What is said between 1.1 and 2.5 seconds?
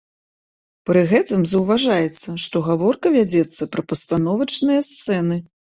гэтым заўважаецца,